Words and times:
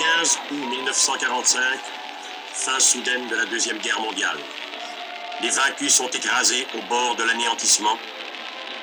15 0.00 0.38
août 0.50 0.70
1945, 0.70 1.60
fin 2.54 2.80
soudaine 2.80 3.28
de 3.28 3.36
la 3.36 3.44
Deuxième 3.44 3.76
Guerre 3.76 4.00
mondiale. 4.00 4.38
Les 5.42 5.50
vaincus 5.50 5.92
sont 5.92 6.08
écrasés 6.08 6.66
au 6.74 6.88
bord 6.88 7.16
de 7.16 7.22
l'anéantissement. 7.22 7.98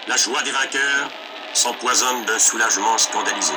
La 0.08 0.16
joie 0.16 0.44
des 0.44 0.52
vainqueurs 0.52 1.10
s'empoisonne 1.56 2.24
d'un 2.26 2.38
soulagement 2.38 3.00
scandalisé. 3.00 3.54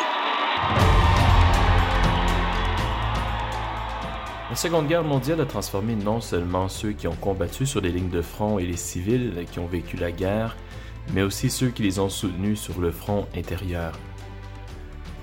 La 4.49 4.57
Seconde 4.57 4.89
Guerre 4.89 5.05
mondiale 5.05 5.43
a 5.43 5.47
transformé 5.47 5.97
non 5.97 6.23
seulement 6.23 6.71
ceux 6.71 6.93
qui 6.93 7.09
ont 7.09 7.17
combattu 7.17 7.67
sur 7.67 7.83
les 7.83 7.91
lignes 7.91 8.09
de 8.09 8.23
front 8.23 8.59
et 8.59 8.65
les 8.65 8.79
civils 8.79 9.45
qui 9.53 9.59
ont 9.59 9.67
vécu 9.67 9.99
la 9.99 10.13
guerre, 10.13 10.57
mais 11.13 11.21
aussi 11.21 11.51
ceux 11.51 11.69
qui 11.69 11.83
les 11.83 11.99
ont 11.99 12.09
soutenus 12.09 12.59
sur 12.59 12.81
le 12.81 12.91
front 12.91 13.27
intérieur. 13.37 13.93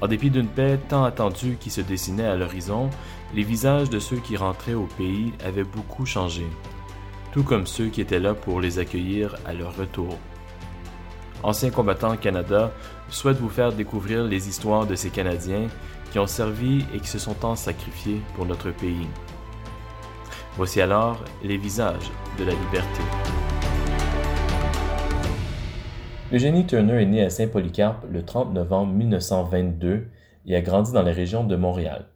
En 0.01 0.07
dépit 0.07 0.29
d'une 0.29 0.47
paix 0.47 0.79
tant 0.89 1.03
attendue 1.03 1.57
qui 1.59 1.69
se 1.69 1.81
dessinait 1.81 2.25
à 2.25 2.35
l'horizon, 2.35 2.89
les 3.33 3.43
visages 3.43 3.89
de 3.89 3.99
ceux 3.99 4.17
qui 4.17 4.37
rentraient 4.37 4.73
au 4.73 4.87
pays 4.97 5.33
avaient 5.43 5.63
beaucoup 5.63 6.05
changé, 6.05 6.45
tout 7.31 7.43
comme 7.43 7.65
ceux 7.65 7.87
qui 7.87 8.01
étaient 8.01 8.19
là 8.19 8.33
pour 8.33 8.61
les 8.61 8.79
accueillir 8.79 9.35
à 9.45 9.53
leur 9.53 9.75
retour. 9.75 10.17
Anciens 11.43 11.71
combattants 11.71 12.17
Canada 12.17 12.71
souhaite 13.09 13.37
vous 13.37 13.49
faire 13.49 13.73
découvrir 13.73 14.23
les 14.23 14.49
histoires 14.49 14.85
de 14.85 14.95
ces 14.95 15.09
Canadiens 15.09 15.67
qui 16.11 16.19
ont 16.19 16.27
servi 16.27 16.85
et 16.93 16.99
qui 16.99 17.07
se 17.07 17.19
sont 17.19 17.33
tant 17.33 17.55
sacrifiés 17.55 18.21
pour 18.35 18.45
notre 18.45 18.71
pays. 18.71 19.07
Voici 20.57 20.81
alors 20.81 21.23
les 21.43 21.57
visages 21.57 22.11
de 22.39 22.43
la 22.43 22.53
liberté. 22.53 23.46
Eugénie 26.33 26.65
Turner 26.65 27.01
est 27.01 27.05
née 27.05 27.23
à 27.23 27.29
Saint-Polycarpe 27.29 28.05
le 28.11 28.21
30 28.21 28.53
novembre 28.53 28.91
1922 28.91 30.07
et 30.45 30.57
a 30.57 30.61
grandi 30.61 30.91
dans 30.91 31.01
la 31.01 31.13
région 31.13 31.45
de 31.45 31.55
Montréal. 31.55 32.07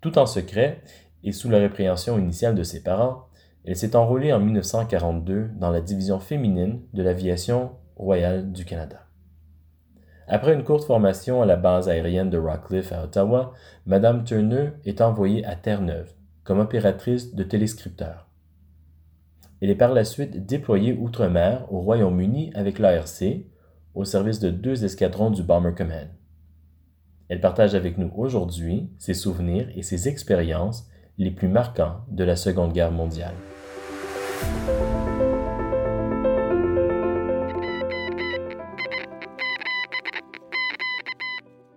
Tout 0.00 0.18
en 0.18 0.24
secret 0.24 0.80
et 1.22 1.32
sous 1.32 1.50
la 1.50 1.58
répréhension 1.58 2.18
initiale 2.18 2.54
de 2.54 2.62
ses 2.62 2.82
parents, 2.82 3.26
elle 3.66 3.76
s'est 3.76 3.96
enrôlée 3.96 4.32
en 4.32 4.40
1942 4.40 5.50
dans 5.60 5.68
la 5.68 5.82
division 5.82 6.20
féminine 6.20 6.80
de 6.94 7.02
l'aviation 7.02 7.72
royale 7.96 8.50
du 8.50 8.64
Canada. 8.64 9.00
Après 10.26 10.54
une 10.54 10.64
courte 10.64 10.84
formation 10.84 11.42
à 11.42 11.46
la 11.46 11.56
base 11.56 11.90
aérienne 11.90 12.30
de 12.30 12.38
Rockcliffe 12.38 12.92
à 12.92 13.04
Ottawa, 13.04 13.52
Madame 13.84 14.24
Turner 14.24 14.70
est 14.86 15.02
envoyée 15.02 15.44
à 15.44 15.54
Terre-Neuve 15.54 16.14
comme 16.44 16.60
opératrice 16.60 17.34
de 17.34 17.42
téléscripteur. 17.44 18.27
Elle 19.60 19.70
est 19.70 19.74
par 19.74 19.92
la 19.92 20.04
suite 20.04 20.46
déployée 20.46 20.92
outre-mer 20.92 21.66
au 21.72 21.80
Royaume-Uni 21.80 22.52
avec 22.54 22.78
l'ARC, 22.78 23.24
au 23.94 24.04
service 24.04 24.38
de 24.38 24.50
deux 24.50 24.84
escadrons 24.84 25.30
du 25.30 25.42
Bomber 25.42 25.74
Command. 25.76 26.08
Elle 27.28 27.40
partage 27.40 27.74
avec 27.74 27.98
nous 27.98 28.12
aujourd'hui 28.16 28.88
ses 28.98 29.14
souvenirs 29.14 29.68
et 29.74 29.82
ses 29.82 30.08
expériences 30.08 30.88
les 31.18 31.32
plus 31.32 31.48
marquants 31.48 32.00
de 32.08 32.22
la 32.22 32.36
Seconde 32.36 32.72
Guerre 32.72 32.92
mondiale. 32.92 33.34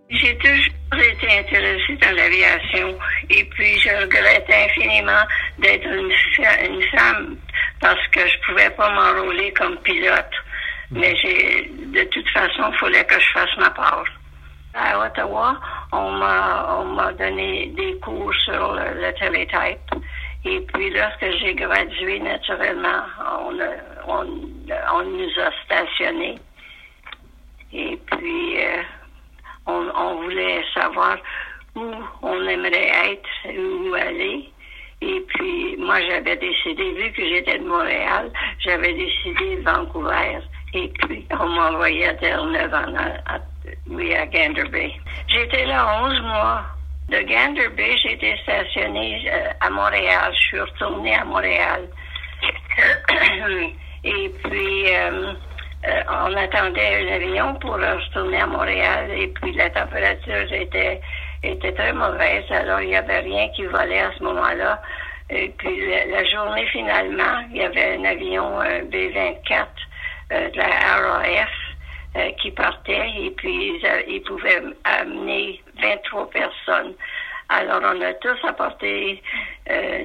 J'ai 0.10 0.38
toujours 0.38 0.72
été 1.00 1.40
intéressée 1.40 1.98
dans 2.00 2.16
l'aviation 2.16 2.96
et 3.32 3.44
puis 3.46 3.80
je 3.80 3.90
regrette 4.04 4.46
infiniment 4.50 5.24
d'être 5.58 5.88
une, 5.88 6.82
femme 6.96 7.38
parce 7.82 8.08
que 8.10 8.26
je 8.26 8.38
pouvais 8.46 8.70
pas 8.72 8.90
m'enrôler 8.90 9.52
comme 9.54 9.78
pilote. 9.78 10.32
Mais 10.92 11.16
j'ai, 11.18 11.70
de 11.70 12.04
toute 12.06 12.30
façon, 12.30 12.72
il 12.72 12.78
fallait 12.78 13.06
que 13.06 13.20
je 13.20 13.32
fasse 13.34 13.58
ma 13.58 13.70
part. 13.72 14.06
À 14.74 15.00
Ottawa, 15.00 15.58
on 15.92 16.12
m'a, 16.12 16.78
on 16.80 16.86
m'a 16.86 17.12
donné 17.14 17.68
des 17.76 17.98
cours 18.00 18.34
sur 18.46 18.74
le, 18.74 19.02
le 19.02 19.14
télétype. 19.14 19.80
Et 20.46 20.60
puis 20.74 20.90
lorsque 20.92 21.30
j'ai 21.40 21.54
gradué, 21.54 22.20
naturellement, 22.20 23.04
on, 23.42 23.60
on, 24.08 24.26
on 24.94 25.04
nous 25.04 25.30
a 25.40 25.52
stationnés. 25.66 26.40
Et 27.74 27.98
puis, 28.12 28.66
euh, 28.66 28.82
on, 29.68 29.90
on, 29.96 30.24
voulait 30.24 30.64
savoir 30.74 31.18
où 31.76 31.94
on 32.22 32.48
aimerait 32.48 32.92
être, 33.12 33.58
où 33.58 33.94
aller. 33.94 34.51
Et 35.02 35.20
puis, 35.28 35.78
moi, 35.78 36.00
j'avais 36.02 36.36
décidé, 36.38 36.92
vu 36.94 37.12
que 37.12 37.24
j'étais 37.28 37.58
de 37.58 37.66
Montréal, 37.66 38.32
j'avais 38.60 38.94
décidé 38.94 39.56
Vancouver. 39.66 40.40
Et 40.74 40.88
puis, 40.90 41.26
on 41.32 41.50
m'a 41.50 41.72
envoyé 41.72 42.08
à 42.08 42.14
Terre-Neuve, 42.16 42.74
à, 42.74 43.40
oui, 43.90 44.14
à 44.14 44.26
Gander 44.28 44.70
Bay. 44.70 44.92
J'étais 45.28 45.66
là 45.66 46.04
11 46.04 46.22
mois. 46.22 46.62
De 47.10 47.20
Gander 47.24 47.68
Bay, 47.76 47.96
été 48.06 48.38
stationnée 48.44 49.30
euh, 49.30 49.50
à 49.60 49.70
Montréal. 49.70 50.32
Je 50.34 50.40
suis 50.40 50.60
retournée 50.62 51.16
à 51.16 51.26
Montréal. 51.26 51.90
Et 54.04 54.32
puis, 54.44 54.96
euh, 54.96 55.34
euh, 55.88 56.02
on 56.10 56.38
attendait 56.38 57.04
un 57.04 57.16
avion 57.16 57.56
pour 57.56 57.74
retourner 57.74 58.40
à 58.40 58.46
Montréal 58.46 59.10
et 59.18 59.28
puis 59.30 59.52
la 59.54 59.68
température 59.72 60.54
était, 60.54 61.02
était 61.44 61.74
très 61.74 61.94
mauvaise, 61.94 62.44
alors 62.52 62.82
il 62.82 62.90
n'y 62.90 62.96
avait 62.96 63.20
rien 63.20 63.50
qui 63.50 63.66
volait 63.66 64.02
à 64.02 64.12
ce 64.18 64.24
moment-là. 64.24 64.82
Et 65.30 65.50
puis 65.58 65.90
la, 66.10 66.24
journée 66.26 66.66
finalement, 66.68 67.44
il 67.52 67.58
y 67.58 67.64
avait 67.64 67.98
un 67.98 68.04
avion 68.04 68.60
un 68.60 68.84
B-24 68.84 69.66
euh, 70.34 70.50
de 70.50 70.58
la 70.58 70.68
RAF 70.68 71.50
euh, 72.18 72.32
qui 72.42 72.52
partait 72.52 73.10
et 73.18 73.32
puis 73.32 73.82
ils, 74.08 74.22
pouvaient 74.24 74.62
amener 74.84 75.62
23 75.82 76.30
personnes. 76.30 76.94
Alors 77.50 77.82
on 77.84 78.02
a 78.02 78.14
tous 78.16 78.48
apporté 78.48 79.22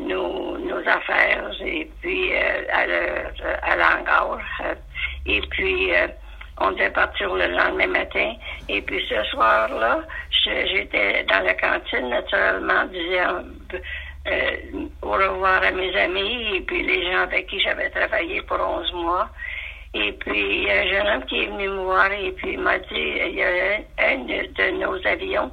nos, 0.00 0.58
nos, 0.58 0.88
affaires 0.88 1.50
et 1.60 1.88
puis 2.00 2.32
à 2.34 3.76
l'hangar 3.76 4.40
et 5.26 5.40
puis, 5.50 5.94
euh, 5.94 6.06
on 6.60 6.70
devait 6.72 6.90
partir 6.90 7.34
le 7.34 7.48
lendemain 7.48 7.88
matin. 7.88 8.34
Et 8.68 8.80
puis 8.80 9.04
ce 9.08 9.22
soir-là, 9.24 10.00
j'étais 10.46 11.24
dans 11.24 11.44
la 11.44 11.54
cantine, 11.54 12.08
naturellement, 12.08 12.84
disant 12.86 13.44
euh, 14.28 14.88
au 15.02 15.12
revoir 15.12 15.62
à 15.62 15.70
mes 15.70 15.94
amis 15.96 16.56
et 16.56 16.60
puis 16.62 16.82
les 16.82 17.04
gens 17.10 17.20
avec 17.22 17.46
qui 17.46 17.60
j'avais 17.60 17.90
travaillé 17.90 18.42
pour 18.42 18.58
11 18.58 18.92
mois. 18.94 19.28
Et 19.94 20.12
puis, 20.12 20.38
il 20.38 20.64
y 20.64 20.70
a 20.70 20.80
un 20.80 20.88
jeune 20.88 21.06
homme 21.06 21.24
qui 21.26 21.42
est 21.42 21.46
venu 21.46 21.68
me 21.68 21.84
voir 21.84 22.12
et 22.12 22.32
puis 22.32 22.52
il 22.52 22.60
m'a 22.60 22.78
dit, 22.78 22.86
il 22.92 23.34
y 23.34 23.42
a 23.42 23.76
un, 23.98 24.18
de, 24.18 24.70
nos 24.78 25.06
avions 25.06 25.50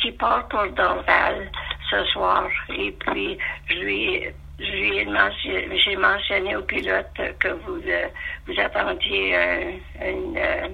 qui 0.00 0.12
part 0.12 0.48
pour 0.48 0.66
Dorval 0.68 1.50
ce 1.90 2.04
soir. 2.06 2.48
Et 2.76 2.92
puis, 2.92 3.36
je 3.68 3.74
lui 3.74 4.22
j'ai 4.62 5.96
mentionné 5.96 6.56
au 6.56 6.62
pilote 6.62 7.06
que 7.38 7.48
vous, 7.48 7.80
euh, 7.86 8.06
vous 8.46 8.60
attendiez 8.60 9.36
un, 9.36 10.36
euh, 10.36 10.68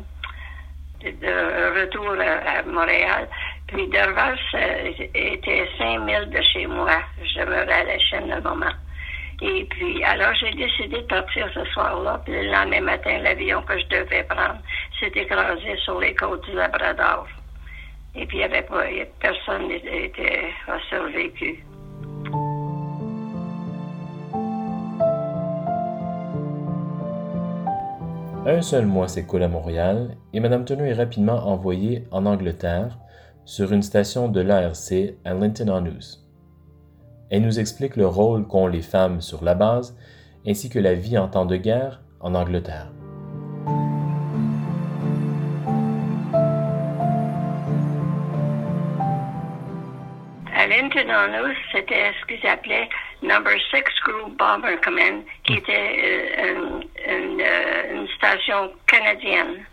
retour 1.80 2.14
à, 2.20 2.62
Montréal. 2.62 3.28
Puis 3.68 3.86
Dorval 3.88 4.38
était 5.14 5.68
5000 5.78 6.30
de 6.30 6.42
chez 6.52 6.66
moi. 6.66 7.00
Je 7.22 7.40
me 7.40 7.56
à 7.56 7.84
la 7.84 7.98
chaîne 7.98 8.28
le 8.28 8.40
moment. 8.40 8.72
Et 9.40 9.64
puis, 9.66 10.02
alors 10.02 10.34
j'ai 10.34 10.50
décidé 10.52 10.96
de 10.96 11.06
partir 11.06 11.48
ce 11.54 11.64
soir-là. 11.66 12.20
Puis 12.24 12.32
le 12.32 12.50
lendemain 12.50 12.80
matin, 12.80 13.18
l'avion 13.18 13.62
que 13.62 13.78
je 13.78 13.86
devais 13.86 14.24
prendre 14.24 14.58
s'est 14.98 15.12
écrasé 15.14 15.76
sur 15.84 16.00
les 16.00 16.14
côtes 16.14 16.44
du 16.46 16.56
Labrador. 16.56 17.28
Et 18.14 18.26
puis, 18.26 18.38
il 18.38 18.40
y 18.40 18.44
avait 18.44 18.62
pas, 18.62 18.84
personne 19.20 19.68
n'était 19.68 20.52
survécu. 20.88 21.62
Un 28.46 28.62
seul 28.62 28.86
mois 28.86 29.08
s'écoule 29.08 29.42
à 29.42 29.48
Montréal 29.48 30.16
et 30.32 30.40
Mme 30.40 30.64
Turner 30.64 30.88
est 30.88 30.94
rapidement 30.94 31.46
envoyée 31.46 32.04
en 32.10 32.24
Angleterre 32.24 32.96
sur 33.48 33.72
une 33.72 33.82
station 33.82 34.28
de 34.28 34.42
l'ARC 34.42 35.14
à 35.24 35.32
Linton-on-Ouse. 35.32 36.22
Elle 37.30 37.40
nous 37.40 37.58
explique 37.58 37.96
le 37.96 38.06
rôle 38.06 38.46
qu'ont 38.46 38.66
les 38.66 38.82
femmes 38.82 39.22
sur 39.22 39.42
la 39.42 39.54
base 39.54 39.96
ainsi 40.46 40.68
que 40.68 40.78
la 40.78 40.92
vie 40.92 41.16
en 41.16 41.28
temps 41.28 41.46
de 41.46 41.56
guerre 41.56 42.02
en 42.20 42.34
Angleterre. 42.34 42.88
À 50.54 50.66
Linton-on-Ouse, 50.66 51.56
c'était 51.72 52.12
ce 52.20 52.26
qu'ils 52.26 52.46
appelaient 52.46 52.90
Number 53.22 53.54
6 53.70 53.82
Group 54.04 54.36
Bomber 54.36 54.76
Command, 54.84 55.24
qui 55.44 55.54
hmm. 55.54 55.56
était 55.56 56.28
euh, 56.38 56.80
une, 57.08 57.40
euh, 57.40 57.94
une, 57.94 58.08
station 58.08 58.70
canadienne. 58.86 59.64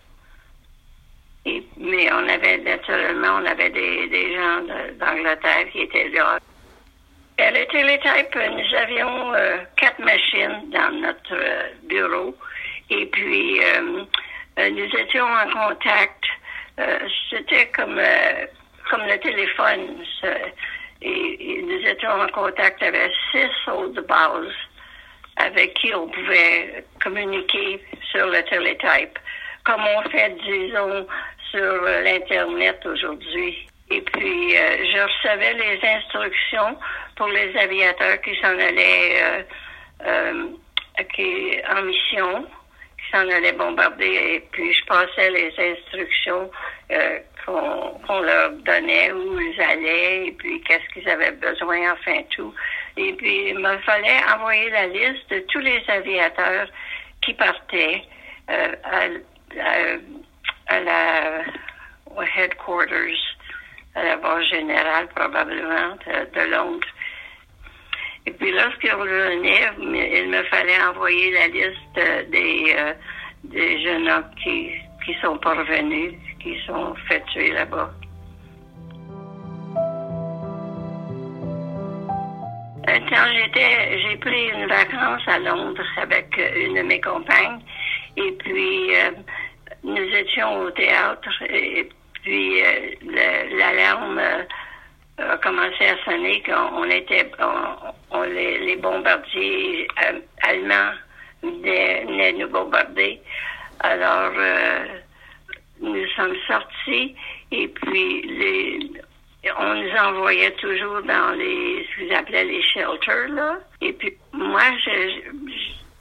Et, 1.45 1.63
mais 1.77 2.12
on 2.12 2.27
avait 2.27 2.57
naturellement, 2.57 3.39
on 3.42 3.45
avait 3.45 3.69
des, 3.69 4.07
des 4.07 4.36
gens 4.36 4.62
d'Angleterre 5.00 5.69
qui 5.71 5.81
étaient 5.81 6.09
là. 6.09 6.39
Était 7.38 7.83
les 7.83 8.00
types, 8.00 8.36
nous 8.36 8.77
avions 8.77 9.33
euh, 9.33 9.57
quatre 9.75 10.00
machines 10.00 10.69
dans 10.71 10.92
notre 11.01 11.36
bureau. 11.83 12.36
Et 12.89 13.06
puis, 13.07 13.59
nous 14.57 15.00
étions 15.00 15.25
en 15.25 15.50
contact. 15.50 16.24
C'était 17.30 17.68
comme, 17.75 18.00
comme 18.89 19.01
le 19.06 19.19
téléphone. 19.19 20.03
et, 21.01 21.62
nous 21.63 21.88
étions 21.88 22.12
en 22.12 22.27
contact 22.27 22.81
avec 22.81 23.12
six 23.31 23.71
autres 23.71 24.01
bases 24.03 24.53
avec 25.38 25.74
qui 25.75 25.94
on 25.94 26.07
pouvait 26.07 26.86
communiquer 27.01 27.81
sur 28.12 28.27
le 28.27 28.42
télétype, 28.44 29.19
comme 29.65 29.81
on 29.81 30.09
fait, 30.09 30.35
disons, 30.44 31.07
sur 31.51 31.83
l'Internet 32.03 32.85
aujourd'hui. 32.85 33.67
Et 33.91 34.01
puis, 34.01 34.57
euh, 34.57 34.77
je 34.83 35.00
recevais 35.00 35.53
les 35.53 35.79
instructions 35.88 36.77
pour 37.15 37.27
les 37.27 37.56
aviateurs 37.56 38.19
qui 38.21 38.35
s'en 38.41 38.57
allaient 38.59 39.21
euh, 39.21 39.44
euh, 40.06 40.47
qui, 41.13 41.59
en 41.69 41.83
mission, 41.83 42.47
qui 42.97 43.12
s'en 43.12 43.29
allaient 43.29 43.53
bombarder. 43.53 44.06
Et 44.35 44.39
puis, 44.51 44.73
je 44.73 44.85
passais 44.85 45.29
les 45.29 45.53
instructions 45.57 46.50
qu'on 47.45 48.19
leur 48.21 48.51
donnait, 48.51 49.11
où 49.11 49.39
ils 49.39 49.61
allaient, 49.61 50.27
et 50.27 50.31
puis 50.31 50.61
qu'est-ce 50.61 50.94
qu'ils 50.94 51.07
avaient 51.07 51.31
besoin, 51.31 51.91
enfin 51.94 52.23
tout. 52.35 52.53
Et 52.97 53.13
puis, 53.13 53.50
il 53.50 53.59
me 53.59 53.77
fallait 53.79 54.19
envoyer 54.35 54.69
la 54.71 54.88
liste 54.88 55.29
de 55.29 55.39
tous 55.51 55.59
les 55.59 55.83
aviateurs 55.88 56.68
qui 57.21 57.35
partaient 57.35 58.01
à, 58.47 59.07
à, 59.60 60.80
la 60.80 61.44
headquarters 62.38 63.18
à 63.96 64.04
la 64.04 64.18
base 64.18 64.46
générale 64.46 65.07
probablement 65.16 65.96
de, 66.06 66.52
Londres. 66.52 66.88
Et 68.25 68.31
puis 68.31 68.52
lorsqu'il 68.52 68.92
revenait, 68.92 69.69
il 69.80 70.30
me 70.30 70.44
fallait 70.44 70.81
envoyer 70.84 71.31
la 71.31 71.48
liste 71.48 72.30
des, 72.31 72.75
euh, 72.78 72.94
des 73.44 73.84
jeunes 73.84 74.10
hommes 74.10 74.31
qui, 74.44 74.72
qui 75.06 75.13
sont 75.22 75.38
parvenus, 75.38 76.13
qui 76.42 76.60
sont 76.66 76.96
fait 77.07 77.24
tuer 77.31 77.52
là-bas. 77.52 77.92
Un 82.88 83.00
temps, 83.00 83.34
j'étais, 83.34 84.00
j'ai 84.00 84.18
pris 84.18 84.50
une 84.50 84.68
vacance 84.68 85.22
à 85.28 85.40
Londres 85.40 85.84
avec 85.98 86.38
une 86.56 86.75
de 86.75 86.81
mes 86.84 87.02
compagnes, 87.02 87.60
et 88.16 88.31
puis 88.34 88.96
euh, 88.96 89.12
nous 89.85 90.15
étions 90.15 90.61
au 90.61 90.71
théâtre, 90.71 91.29
et 91.47 91.87
puis 92.23 92.63
euh, 92.63 92.95
l'alarme 93.51 94.19
euh, 94.19 95.33
a 95.33 95.37
commencé 95.37 95.85
à 95.85 96.03
sonner 96.03 96.41
qu'on 96.43 96.89
était, 96.89 97.31
on, 98.11 98.23
les, 98.23 98.75
bombardiers 98.77 99.87
euh, 100.03 100.19
allemands 100.41 100.91
venaient, 101.43 102.33
nous 102.33 102.49
bombarder. 102.49 103.21
Alors 103.81 104.31
nous 105.81 106.07
sommes 106.15 106.35
sortis 106.47 107.15
et 107.51 107.67
puis 107.67 108.21
les, 108.23 108.91
on 109.59 109.75
nous 109.75 109.91
envoyait 109.91 110.51
toujours 110.51 111.01
dans 111.03 111.37
les 111.37 111.85
ce 111.91 111.99
qu'ils 111.99 112.13
appelaient 112.13 112.45
les 112.45 112.63
shelters 112.63 113.27
là. 113.29 113.59
Et 113.81 113.93
puis 113.93 114.17
moi 114.31 114.63
je, 114.83 115.21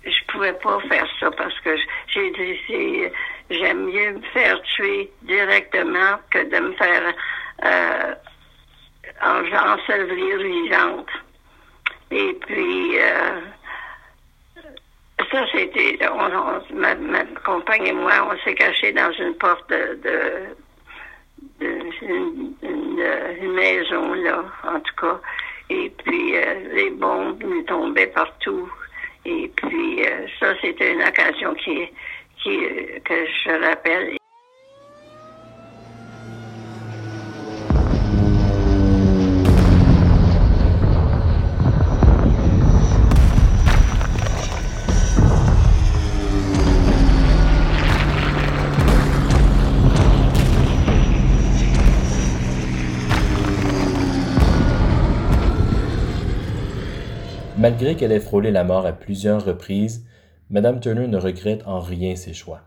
je, 0.06 0.10
je 0.10 0.24
pouvais 0.28 0.52
pas 0.54 0.78
faire 0.88 1.06
ça 1.20 1.30
parce 1.32 1.58
que 1.60 1.76
j'ai 2.06 2.30
dit 2.30 3.10
j'aime 3.58 3.86
mieux 3.86 4.12
me 4.12 4.22
faire 4.32 4.60
tuer 4.62 5.10
directement 5.22 6.18
que 6.30 6.38
de 6.38 6.58
me 6.60 6.72
faire 6.72 7.12
euh, 7.64 8.14
ensevelir 9.22 10.38
vivante. 10.38 11.08
Et 12.10 12.32
puis, 12.46 12.98
euh, 12.98 13.40
ça, 15.30 15.44
c'était, 15.52 15.98
ma, 16.72 16.94
ma, 16.94 17.24
compagne 17.44 17.86
et 17.86 17.92
moi, 17.92 18.12
on 18.30 18.38
s'est 18.44 18.54
cachés 18.54 18.92
dans 18.92 19.10
une 19.12 19.34
porte 19.34 19.68
de, 19.68 19.98
de, 21.60 21.68
une, 22.02 22.54
une, 22.62 23.52
maison, 23.52 24.14
là, 24.14 24.44
en 24.64 24.80
tout 24.80 24.94
cas. 25.00 25.20
Et 25.70 25.90
puis, 25.90 26.36
euh, 26.36 26.54
les 26.74 26.90
bombes 26.90 27.42
nous 27.42 27.62
tombaient 27.62 28.06
partout. 28.08 28.70
Et 29.24 29.50
puis, 29.56 30.04
euh, 30.06 30.26
ça, 30.38 30.54
c'était 30.60 30.92
une 30.92 31.02
occasion 31.02 31.54
qui, 31.54 31.88
que 32.44 33.26
je 33.26 33.66
rappelle. 33.66 34.18
Malgré 57.56 57.96
qu'elle 57.96 58.12
ait 58.12 58.20
frôlé 58.20 58.50
la 58.50 58.62
mort 58.62 58.84
à 58.84 58.92
plusieurs 58.92 59.42
reprises, 59.42 60.04
Madame 60.50 60.80
Turner 60.80 61.08
ne 61.08 61.16
regrette 61.16 61.66
en 61.66 61.80
rien 61.80 62.16
ses 62.16 62.34
choix. 62.34 62.60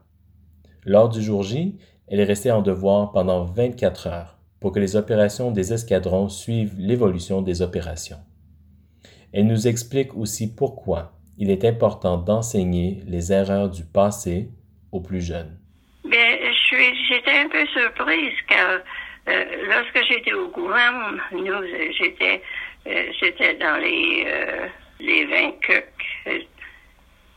Lors 0.83 1.09
du 1.09 1.21
jour 1.21 1.44
J, 1.44 1.77
elle 2.07 2.19
est 2.19 2.25
restée 2.25 2.51
en 2.51 2.62
devoir 2.62 3.12
pendant 3.12 3.44
24 3.44 4.07
heures 4.07 4.38
pour 4.59 4.71
que 4.71 4.79
les 4.79 4.95
opérations 4.95 5.51
des 5.51 5.74
escadrons 5.74 6.29
suivent 6.29 6.75
l'évolution 6.77 7.41
des 7.41 7.62
opérations. 7.62 8.18
Elle 9.31 9.47
nous 9.47 9.68
explique 9.68 10.15
aussi 10.15 10.56
pourquoi 10.56 11.12
il 11.38 11.51
est 11.51 11.65
important 11.65 12.18
d'enseigner 12.18 13.03
les 13.06 13.31
erreurs 13.31 13.69
du 13.69 13.83
passé 13.83 14.50
aux 14.91 15.01
plus 15.01 15.21
jeunes. 15.21 15.59
Bien, 16.03 16.38
j'étais 17.09 17.38
un 17.38 17.50
peu 17.50 17.65
surprise 17.68 18.33
car 18.47 18.79
euh, 19.27 19.45
lorsque 19.68 20.07
j'étais 20.07 20.33
au 20.33 20.47
gouvernement, 20.47 21.21
nous, 21.31 21.62
j'étais, 22.00 22.41
euh, 22.88 23.53
dans 23.59 23.77
les, 23.77 24.24
euh, 24.25 24.68
les 25.00 25.25
20 25.25 25.53
euh, 25.69 26.39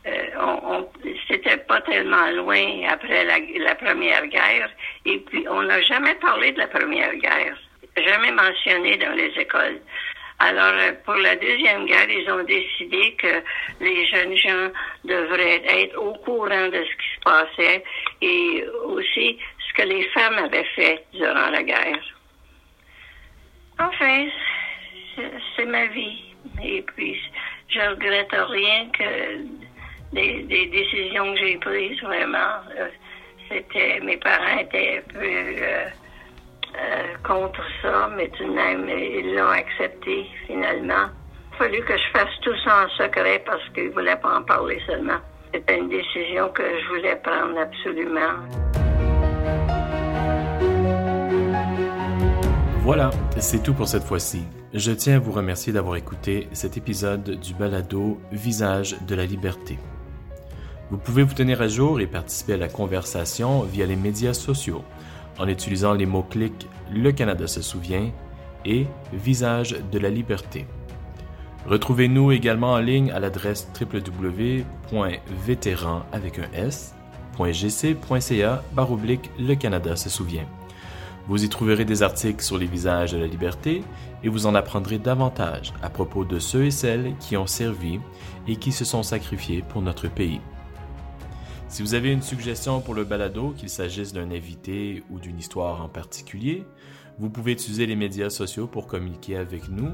on, 0.05 0.87
c'était 1.27 1.57
pas 1.57 1.81
tellement 1.81 2.29
loin 2.31 2.87
après 2.89 3.23
la, 3.25 3.75
Première 3.75 4.27
Guerre, 4.27 4.69
et 5.05 5.19
puis 5.19 5.45
on 5.49 5.61
n'a 5.63 5.81
jamais 5.81 6.15
parlé 6.15 6.51
de 6.51 6.59
la 6.59 6.67
Première 6.67 7.15
Guerre, 7.15 7.57
jamais 7.97 8.31
mentionné 8.31 8.97
dans 8.97 9.13
les 9.13 9.31
écoles. 9.37 9.79
Alors, 10.39 10.73
euh, 10.73 10.91
pour 11.05 11.13
la 11.15 11.35
Deuxième 11.35 11.85
Guerre, 11.85 12.09
ils 12.09 12.29
ont 12.31 12.43
décidé 12.43 13.13
que 13.13 13.43
les 13.79 14.07
jeunes 14.07 14.35
gens 14.35 14.71
devraient 15.03 15.61
être 15.67 15.95
au 16.01 16.13
courant 16.13 16.67
de 16.67 16.83
ce 16.83 16.95
qui 16.97 17.15
se 17.15 17.21
passait 17.23 17.83
et 18.21 18.65
aussi 18.85 19.37
ce 19.67 19.73
que 19.73 19.87
les 19.87 20.03
femmes 20.09 20.39
avaient 20.39 20.67
fait 20.75 21.05
durant 21.13 21.49
la 21.51 21.61
guerre. 21.61 22.03
Enfin, 23.77 24.27
c'est 25.55 25.65
ma 25.65 25.85
vie. 25.87 26.23
Et 26.63 26.81
puis, 26.81 27.21
je 27.69 27.79
regrette 27.79 28.31
rien 28.31 28.89
que 28.97 29.60
des, 30.13 30.67
décisions 30.67 31.33
que 31.33 31.39
j'ai 31.39 31.57
prises 31.57 32.01
vraiment. 32.01 32.59
Euh, 32.77 32.87
c'était 33.49 33.99
mes 34.01 34.17
parents 34.17 34.59
étaient 34.59 35.03
un 35.03 35.13
peu 35.13 35.19
euh, 35.19 35.85
euh, 36.75 37.03
contre 37.23 37.61
ça, 37.81 38.09
mais 38.15 38.29
tout 38.29 38.45
de 38.45 38.51
même 38.51 38.87
ils 38.89 39.35
l'ont 39.35 39.49
accepté 39.49 40.25
finalement. 40.47 41.09
Il 41.51 41.55
a 41.55 41.57
fallu 41.57 41.83
que 41.83 41.97
je 41.97 42.17
fasse 42.17 42.39
tout 42.41 42.55
ça 42.63 42.85
en 42.85 42.89
secret 42.89 43.43
parce 43.45 43.67
qu'ils 43.73 43.87
ne 43.87 43.91
voulaient 43.91 44.15
pas 44.15 44.39
en 44.39 44.43
parler 44.43 44.81
seulement. 44.87 45.19
C'était 45.53 45.77
une 45.77 45.89
décision 45.89 46.49
que 46.49 46.63
je 46.63 46.87
voulais 46.87 47.15
prendre 47.17 47.59
absolument. 47.59 48.39
Voilà, 52.83 53.11
c'est 53.37 53.61
tout 53.61 53.73
pour 53.73 53.87
cette 53.87 54.03
fois-ci. 54.03 54.43
Je 54.73 54.91
tiens 54.91 55.17
à 55.17 55.19
vous 55.19 55.33
remercier 55.33 55.71
d'avoir 55.71 55.97
écouté 55.97 56.47
cet 56.53 56.77
épisode 56.77 57.39
du 57.39 57.53
balado 57.53 58.19
Visage 58.31 58.95
de 59.05 59.15
la 59.15 59.25
liberté. 59.25 59.77
Vous 60.91 60.97
pouvez 60.97 61.23
vous 61.23 61.33
tenir 61.33 61.61
à 61.61 61.69
jour 61.69 62.01
et 62.01 62.05
participer 62.05 62.53
à 62.53 62.57
la 62.57 62.67
conversation 62.67 63.61
via 63.61 63.85
les 63.85 63.95
médias 63.95 64.33
sociaux 64.33 64.83
en 65.39 65.47
utilisant 65.47 65.93
les 65.93 66.05
mots-clics 66.05 66.67
Le 66.93 67.13
Canada 67.13 67.47
se 67.47 67.61
souvient 67.61 68.11
et 68.65 68.87
Visage 69.13 69.77
de 69.89 69.99
la 69.99 70.09
liberté. 70.09 70.67
Retrouvez-nous 71.65 72.33
également 72.33 72.73
en 72.73 72.79
ligne 72.79 73.09
à 73.11 73.21
l'adresse 73.21 73.69
www.vétéran 73.79 74.65
avec 76.11 76.39
un 76.39 76.51
s.gc.ca 76.53 77.03
Le 79.39 79.55
Canada 79.55 79.95
se 79.95 80.09
souvient. 80.09 80.45
Vous 81.29 81.45
y 81.45 81.47
trouverez 81.47 81.85
des 81.85 82.03
articles 82.03 82.43
sur 82.43 82.57
les 82.57 82.65
visages 82.65 83.13
de 83.13 83.17
la 83.17 83.27
liberté 83.27 83.81
et 84.25 84.29
vous 84.29 84.45
en 84.45 84.55
apprendrez 84.55 84.97
davantage 84.97 85.71
à 85.81 85.89
propos 85.89 86.25
de 86.25 86.37
ceux 86.37 86.65
et 86.65 86.71
celles 86.71 87.13
qui 87.21 87.37
ont 87.37 87.47
servi 87.47 88.01
et 88.45 88.57
qui 88.57 88.73
se 88.73 88.83
sont 88.83 89.03
sacrifiés 89.03 89.63
pour 89.69 89.81
notre 89.81 90.09
pays. 90.09 90.41
Si 91.71 91.83
vous 91.83 91.93
avez 91.93 92.11
une 92.11 92.21
suggestion 92.21 92.81
pour 92.81 92.93
le 92.93 93.05
balado, 93.05 93.51
qu'il 93.51 93.69
s'agisse 93.69 94.11
d'un 94.11 94.29
invité 94.29 95.05
ou 95.09 95.21
d'une 95.21 95.39
histoire 95.39 95.81
en 95.81 95.87
particulier, 95.87 96.65
vous 97.17 97.29
pouvez 97.29 97.53
utiliser 97.53 97.85
les 97.85 97.95
médias 97.95 98.29
sociaux 98.29 98.67
pour 98.67 98.87
communiquer 98.87 99.37
avec 99.37 99.69
nous 99.69 99.93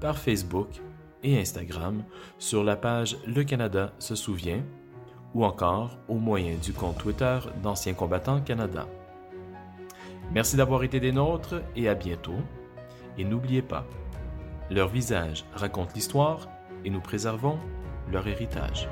par 0.00 0.16
Facebook 0.16 0.80
et 1.22 1.38
Instagram 1.38 2.02
sur 2.38 2.64
la 2.64 2.76
page 2.76 3.18
Le 3.26 3.44
Canada 3.44 3.92
se 3.98 4.14
souvient 4.14 4.62
ou 5.34 5.44
encore 5.44 5.98
au 6.08 6.14
moyen 6.14 6.56
du 6.56 6.72
compte 6.72 6.96
Twitter 6.96 7.38
d'Anciens 7.62 7.92
combattants 7.92 8.40
Canada. 8.40 8.88
Merci 10.32 10.56
d'avoir 10.56 10.82
été 10.82 10.98
des 10.98 11.12
nôtres 11.12 11.60
et 11.76 11.90
à 11.90 11.94
bientôt. 11.94 12.40
Et 13.18 13.24
n'oubliez 13.24 13.62
pas, 13.62 13.86
Leur 14.70 14.88
visage 14.88 15.44
raconte 15.52 15.94
l'histoire 15.94 16.48
et 16.86 16.90
nous 16.90 17.00
préservons 17.00 17.58
leur 18.10 18.26
héritage. 18.26 18.88